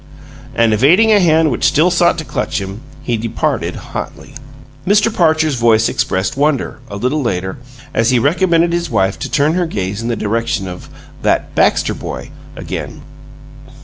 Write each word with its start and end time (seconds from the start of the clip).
And 0.55 0.73
evading 0.73 1.11
a 1.11 1.19
hand 1.19 1.51
which 1.51 1.63
still 1.63 1.91
sought 1.91 2.17
to 2.17 2.25
clutch 2.25 2.59
him, 2.59 2.81
he 3.03 3.17
departed 3.17 3.75
hotly.... 3.75 4.33
Mr. 4.87 5.13
Parcher's 5.13 5.53
voice 5.53 5.87
expressed 5.87 6.35
wonder, 6.35 6.79
a 6.89 6.95
little 6.97 7.21
later, 7.21 7.59
as 7.93 8.09
he 8.09 8.17
recommended 8.17 8.73
his 8.73 8.89
wife 8.89 9.19
to 9.19 9.29
turn 9.29 9.53
her 9.53 9.67
gaze 9.67 10.01
in 10.01 10.07
the 10.07 10.15
direction 10.15 10.67
of 10.67 10.89
"that 11.21 11.53
Baxter 11.53 11.93
boy" 11.93 12.31
again. 12.55 13.03